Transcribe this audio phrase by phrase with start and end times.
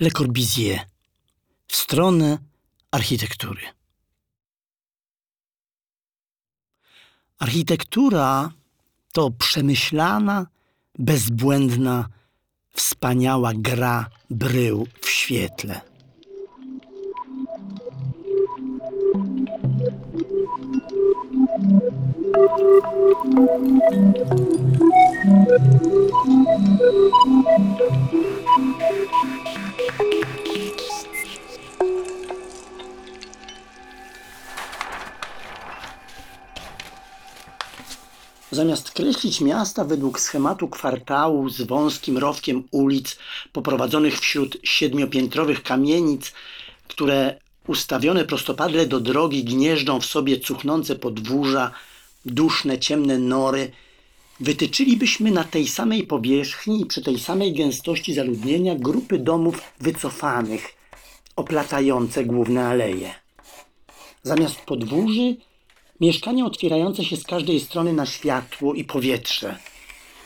[0.00, 0.86] Le Corbusier
[1.68, 2.38] w stronę
[2.90, 3.62] architektury.
[7.38, 8.50] Architektura
[9.12, 10.46] to przemyślana,
[10.98, 12.08] bezbłędna,
[12.74, 15.80] wspaniała gra brył w świetle.
[39.20, 43.18] Zamiast kreślić miasta według schematu kwartału z wąskim rowkiem ulic
[43.52, 46.32] poprowadzonych wśród siedmiopiętrowych kamienic,
[46.88, 51.70] które ustawione prostopadle do drogi gnieżdżą w sobie cuchnące podwórza,
[52.24, 53.72] duszne, ciemne nory,
[54.40, 60.74] wytyczylibyśmy na tej samej powierzchni i przy tej samej gęstości zaludnienia grupy domów wycofanych,
[61.36, 63.14] oplatające główne aleje.
[64.22, 65.36] Zamiast podwórzy
[66.00, 69.58] mieszkania otwierające się z każdej strony na światło i powietrze,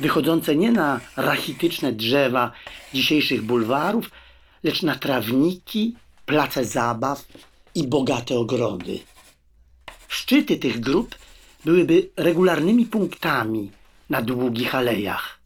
[0.00, 2.52] wychodzące nie na rachityczne drzewa
[2.94, 4.10] dzisiejszych bulwarów,
[4.62, 7.24] lecz na trawniki, place zabaw
[7.74, 8.98] i bogate ogrody.
[10.08, 11.14] Szczyty tych grup
[11.64, 13.70] byłyby regularnymi punktami
[14.10, 15.40] na długich alejach.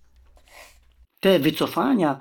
[1.21, 2.21] Te wycofania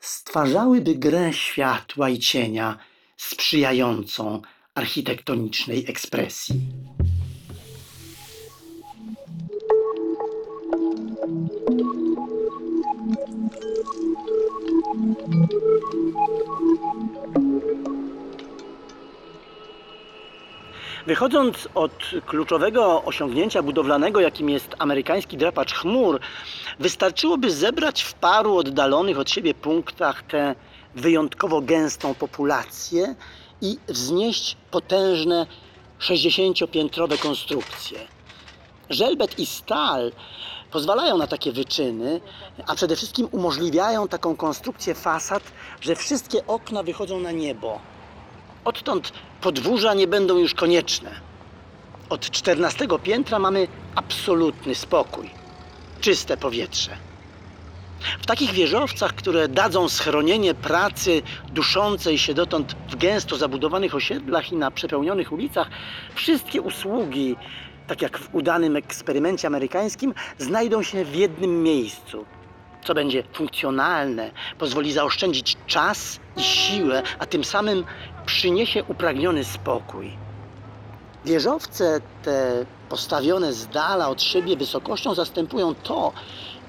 [0.00, 2.78] stwarzałyby grę światła i cienia
[3.16, 4.42] sprzyjającą
[4.74, 6.60] architektonicznej ekspresji.
[21.06, 21.92] Wychodząc od
[22.26, 26.20] kluczowego osiągnięcia budowlanego, jakim jest amerykański drapacz chmur,
[26.78, 30.54] wystarczyłoby zebrać w paru oddalonych od siebie punktach tę
[30.94, 33.14] wyjątkowo gęstą populację
[33.60, 35.46] i wznieść potężne
[36.00, 37.98] 60-piętrowe konstrukcje.
[38.90, 40.12] Żelbet i stal
[40.70, 42.20] pozwalają na takie wyczyny,
[42.66, 45.42] a przede wszystkim umożliwiają taką konstrukcję fasad,
[45.80, 47.95] że wszystkie okna wychodzą na niebo.
[48.66, 51.10] Odtąd podwórza nie będą już konieczne.
[52.08, 55.30] Od 14 piętra mamy absolutny spokój,
[56.00, 56.96] czyste powietrze.
[58.20, 64.56] W takich wieżowcach, które dadzą schronienie pracy duszącej się dotąd w gęsto zabudowanych osiedlach i
[64.56, 65.70] na przepełnionych ulicach,
[66.14, 67.36] wszystkie usługi,
[67.86, 72.24] tak jak w udanym eksperymencie amerykańskim, znajdą się w jednym miejscu
[72.86, 77.84] co będzie funkcjonalne, pozwoli zaoszczędzić czas i siłę, a tym samym
[78.26, 80.12] przyniesie upragniony spokój.
[81.24, 86.12] Wieżowce te postawione z dala od siebie wysokością zastępują to,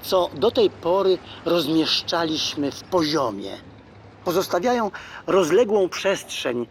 [0.02, 3.52] co do tej pory rozmieszczaliśmy w poziomie.
[4.24, 4.90] Pozostawiają
[5.26, 6.66] rozległą przestrzeń,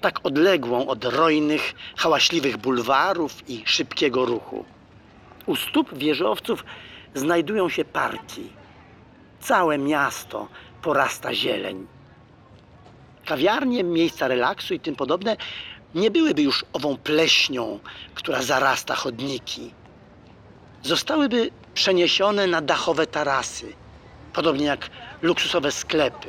[0.00, 4.64] tak odległą od rojnych, hałaśliwych bulwarów i szybkiego ruchu.
[5.46, 6.64] U stóp wieżowców
[7.14, 8.50] znajdują się parki,
[9.42, 10.48] Całe miasto
[10.82, 11.86] porasta zieleń.
[13.26, 15.36] Kawiarnie, miejsca relaksu i tym podobne
[15.94, 17.78] nie byłyby już ową pleśnią,
[18.14, 19.74] która zarasta chodniki.
[20.82, 23.72] Zostałyby przeniesione na dachowe tarasy,
[24.32, 24.90] podobnie jak
[25.22, 26.28] luksusowe sklepy.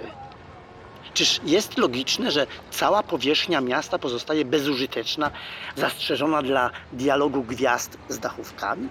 [1.13, 5.31] Czyż jest logiczne, że cała powierzchnia miasta pozostaje bezużyteczna,
[5.75, 8.89] zastrzeżona dla dialogu gwiazd z dachówkami?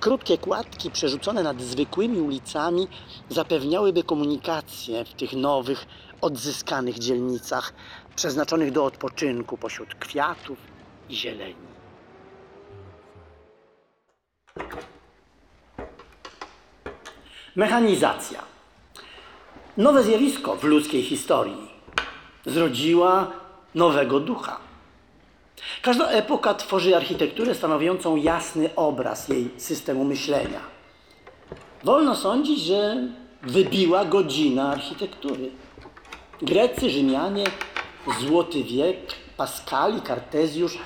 [0.00, 2.88] Krótkie kładki przerzucone nad zwykłymi ulicami
[3.28, 5.86] zapewniałyby komunikację w tych nowych,
[6.20, 7.72] odzyskanych dzielnicach,
[8.16, 10.58] przeznaczonych do odpoczynku pośród kwiatów
[11.08, 11.54] i zieleni.
[17.56, 18.42] Mechanizacja.
[19.76, 21.70] Nowe zjawisko w ludzkiej historii.
[22.46, 23.32] Zrodziła
[23.74, 24.69] nowego ducha.
[25.82, 30.60] Każda epoka tworzy architekturę stanowiącą jasny obraz jej systemu myślenia.
[31.84, 33.08] Wolno sądzić, że
[33.42, 35.50] wybiła godzina architektury.
[36.42, 37.44] Grecy, Rzymianie,
[38.20, 38.96] Złoty Wiek,
[39.36, 40.78] Pascal Kartezjusz,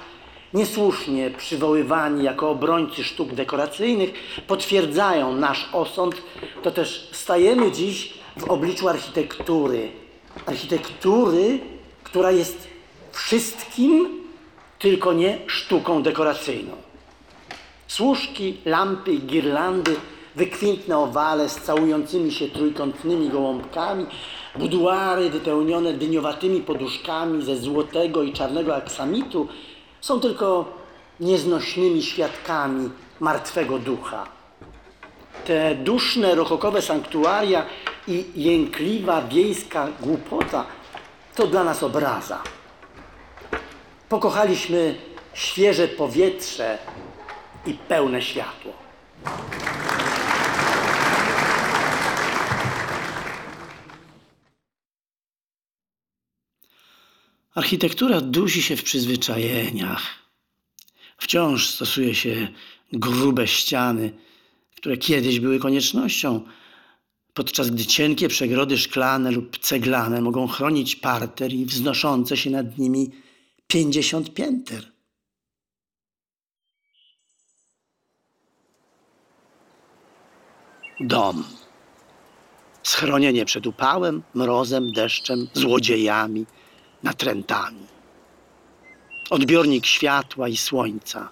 [0.55, 4.11] niesłusznie przywoływani jako obrońcy sztuk dekoracyjnych,
[4.47, 6.15] potwierdzają nasz osąd,
[6.63, 9.89] to też stajemy dziś w obliczu architektury.
[10.47, 11.59] Architektury,
[12.05, 12.69] która jest
[13.13, 14.24] wszystkim,
[14.85, 16.73] tylko nie sztuką dekoracyjną.
[17.87, 19.97] Służki, lampy i girlandy,
[20.37, 24.07] wykwintne owale z całującymi się trójkątnymi gołąbkami,
[24.57, 29.49] buduary wypełnione dyniowatymi poduszkami ze złotego i czarnego aksamitu
[30.01, 30.65] są tylko
[31.21, 32.91] nieznośnymi świadkami
[33.21, 34.27] martwego ducha.
[35.45, 37.67] Te duszne, rokokowe sanktuaria
[38.09, 40.65] i jękliwa wiejska głupota
[41.35, 42.43] to dla nas obraza.
[44.09, 44.95] Pokochaliśmy
[45.35, 46.79] świeże powietrze
[47.67, 48.73] i pełne światło.
[57.55, 60.03] Architektura dusi się w przyzwyczajeniach.
[61.19, 62.49] Wciąż stosuje się
[62.93, 64.13] grube ściany,
[64.77, 66.41] które kiedyś były koniecznością,
[67.35, 73.11] podczas gdy cienkie przegrody szklane lub ceglane mogą chronić parter i wznoszące się nad nimi
[73.75, 74.93] pięćdziesiąt pięter.
[81.01, 81.45] Dom.
[82.83, 86.47] Schronienie przed upałem, mrozem, deszczem, złodziejami,
[87.03, 87.87] natrętami.
[89.31, 91.29] Odbiornik światła i słońca.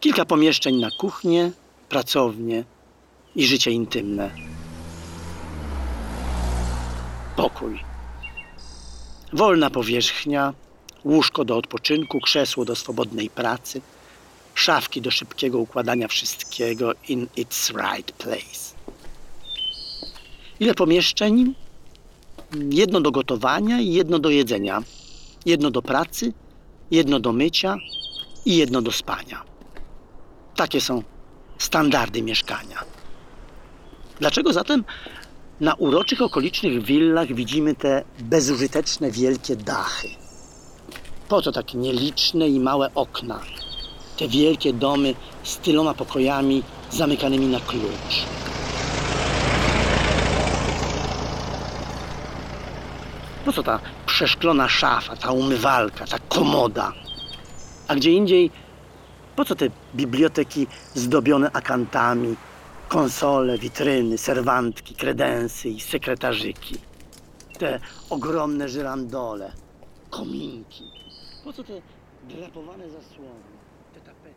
[0.00, 1.52] Kilka pomieszczeń na kuchnię,
[1.88, 2.64] pracownię
[3.36, 4.30] i życie intymne.
[7.36, 7.84] Pokój.
[9.32, 10.54] Wolna powierzchnia,
[11.04, 13.80] łóżko do odpoczynku, krzesło do swobodnej pracy,
[14.54, 18.74] szafki do szybkiego układania wszystkiego in its right place.
[20.60, 21.54] Ile pomieszczeń?
[22.70, 24.82] Jedno do gotowania i jedno do jedzenia.
[25.46, 26.32] Jedno do pracy,
[26.90, 27.76] jedno do mycia
[28.44, 29.42] i jedno do spania.
[30.56, 31.02] Takie są
[31.58, 32.84] standardy mieszkania.
[34.20, 34.84] Dlaczego zatem
[35.60, 40.21] na uroczych okolicznych willach widzimy te bezużyteczne wielkie dachy?
[41.32, 43.40] Po co tak nieliczne i małe okna?
[44.18, 48.26] Te wielkie domy z tyloma pokojami zamykanymi na klucz.
[53.44, 56.92] Po co ta przeszklona szafa, ta umywalka, ta komoda?
[57.88, 58.50] A gdzie indziej,
[59.36, 62.36] po co te biblioteki zdobione akantami,
[62.88, 66.74] konsole, witryny, serwantki, kredensy i sekretarzyki?
[67.58, 67.80] Te
[68.10, 69.52] ogromne żyrandole,
[70.10, 71.01] kominki.
[71.44, 71.72] Po co te
[72.28, 73.52] drapowane zasłony,
[73.94, 74.34] te tapety?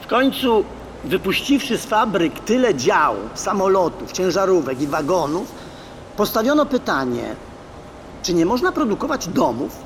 [0.00, 0.64] W końcu,
[1.04, 5.52] wypuściwszy z fabryk tyle dział, samolotów, ciężarówek i wagonów,
[6.16, 7.36] postawiono pytanie,
[8.22, 9.84] czy nie można produkować domów?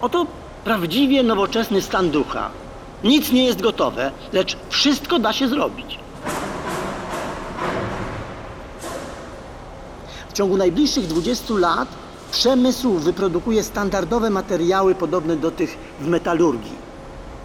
[0.00, 0.26] Oto
[0.64, 2.50] prawdziwie nowoczesny stan ducha.
[3.04, 5.98] Nic nie jest gotowe, lecz wszystko da się zrobić.
[10.28, 11.88] W ciągu najbliższych 20 lat
[12.30, 16.88] przemysł wyprodukuje standardowe materiały podobne do tych w metalurgii.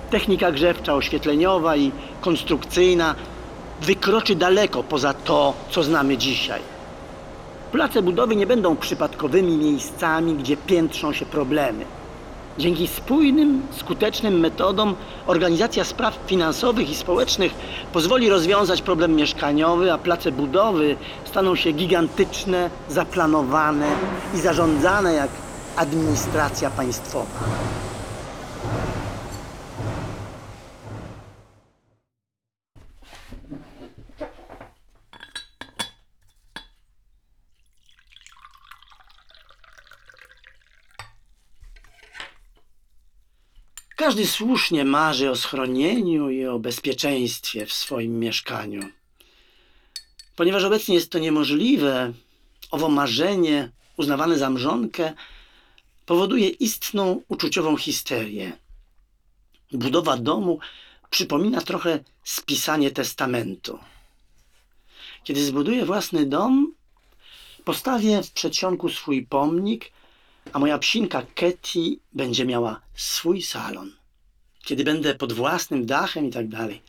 [0.10, 1.92] Technika grzewcza, oświetleniowa i
[2.22, 3.16] konstrukcyjna
[3.82, 6.62] wykroczy daleko poza to, co znamy dzisiaj.
[7.72, 11.86] Place budowy nie będą przypadkowymi miejscami, gdzie piętrzą się problemy.
[12.58, 14.96] Dzięki spójnym, skutecznym metodom
[15.28, 17.52] organizacja spraw finansowych i społecznych
[17.94, 20.96] pozwoli rozwiązać problem mieszkaniowy, a place budowy
[21.26, 23.88] staną się gigantyczne, zaplanowane
[24.36, 25.30] i zarządzane jak
[25.76, 27.40] administracja państwowa.
[44.06, 48.90] Każdy słusznie marzy o schronieniu i o bezpieczeństwie w swoim mieszkaniu.
[50.36, 52.14] Ponieważ obecnie jest to niemożliwe,
[52.72, 55.14] owo marzenie, uznawane za mrzonkę,
[56.06, 58.58] powoduje istną uczuciową histerię.
[59.72, 60.60] Budowa domu
[61.10, 63.80] przypomina trochę spisanie testamentu.
[65.24, 66.74] Kiedy zbuduję własny dom,
[67.66, 69.92] postawię w przedsionku swój pomnik,
[70.54, 73.92] a moja psinka Ketty będzie miała swój salon.
[74.64, 76.82] Kiedy będę pod własnym dachem i tak dalej.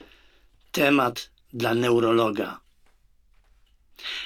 [0.72, 2.60] Temat dla neurologa.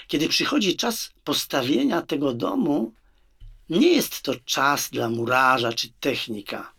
[0.09, 2.93] Kiedy przychodzi czas postawienia tego domu,
[3.71, 6.73] nie jest to czas dla murarza czy technika.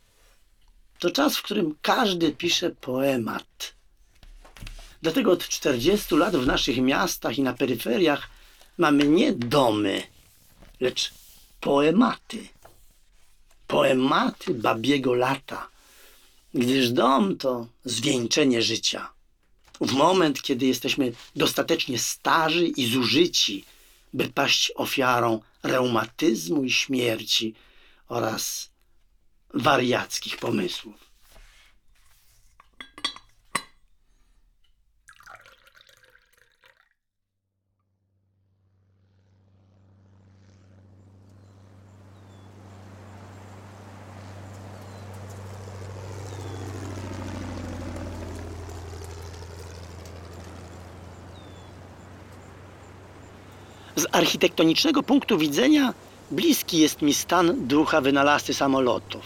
[0.99, 3.73] To czas, w którym każdy pisze poemat.
[5.01, 8.29] Dlatego od 40 lat w naszych miastach i na peryferiach
[8.77, 10.03] mamy nie domy,
[10.79, 11.13] lecz
[11.59, 12.47] poematy.
[13.67, 15.69] Poematy babiego lata,
[16.53, 19.09] gdyż dom to zwieńczenie życia.
[19.81, 23.65] W moment, kiedy jesteśmy dostatecznie starzy i zużyci,
[24.13, 27.53] by paść ofiarą reumatyzmu i śmierci
[28.07, 28.69] oraz
[29.53, 31.08] wariackich pomysłów.
[53.99, 55.93] Z architektonicznego punktu widzenia
[56.31, 59.21] bliski jest mi stan ducha wynalazcy samolotów.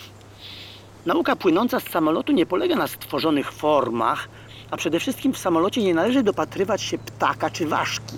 [1.06, 4.30] Nauka płynąca z samolotu nie polega na stworzonych formach,
[4.72, 8.16] a przede wszystkim w samolocie nie należy dopatrywać się ptaka czy ważki,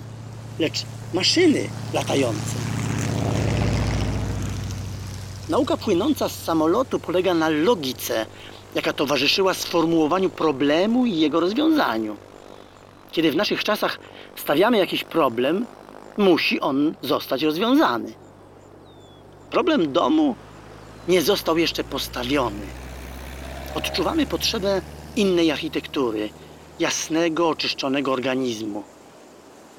[0.58, 0.82] lecz
[1.14, 2.54] maszyny latające.
[5.48, 8.26] Nauka płynąca z samolotu polega na logice,
[8.74, 12.16] jaka towarzyszyła sformułowaniu problemu i jego rozwiązaniu.
[13.12, 13.98] Kiedy w naszych czasach
[14.36, 15.66] stawiamy jakiś problem,
[16.18, 18.12] musi on zostać rozwiązany.
[19.50, 20.34] Problem domu
[21.08, 22.66] nie został jeszcze postawiony.
[23.74, 24.82] Odczuwamy potrzebę
[25.16, 26.28] innej architektury,
[26.78, 28.82] jasnego, oczyszczonego organizmu.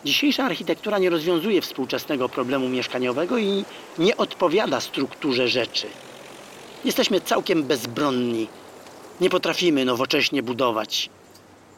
[0.06, 3.66] Dzisiejsza architektura nie rozwiązuje współczesnego problemu mieszkaniowego i
[4.00, 5.88] nie odpowiada strukturze rzeczy.
[6.86, 8.48] Jesteśmy całkiem bezbronni.
[9.22, 11.10] Nie potrafimy nowocześnie budować.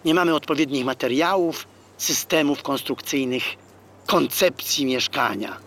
[0.06, 3.44] Nie mamy odpowiednich materiałów, systemów konstrukcyjnych,
[4.10, 5.58] koncepcji mieszkania.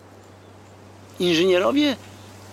[1.19, 1.95] Inżynierowie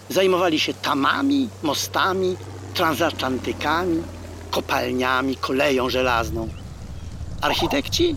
[0.09, 2.37] zajmowali się tamami, mostami,
[2.75, 4.03] transatlantykami,
[4.51, 6.49] kopalniami, koleją żelazną.
[7.41, 8.17] Architekci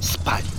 [0.00, 0.53] spali.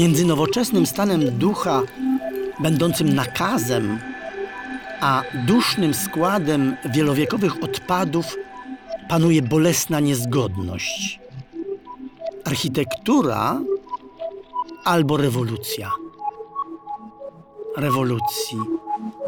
[0.00, 1.82] Między nowoczesnym stanem ducha,
[2.60, 3.98] będącym nakazem,
[5.00, 8.36] a dusznym składem wielowiekowych odpadów
[9.08, 11.20] panuje bolesna niezgodność.
[12.44, 13.60] Architektura
[14.84, 15.90] albo rewolucja.
[17.76, 18.58] Rewolucji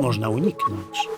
[0.00, 1.08] można uniknąć.